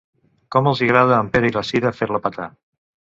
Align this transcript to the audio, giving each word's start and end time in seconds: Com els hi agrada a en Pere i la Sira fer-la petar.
Com 0.53 0.69
els 0.69 0.79
hi 0.85 0.87
agrada 0.87 1.13
a 1.17 1.19
en 1.25 1.29
Pere 1.35 1.51
i 1.51 1.55
la 1.57 1.63
Sira 1.73 1.91
fer-la 1.99 2.21
petar. 2.25 2.49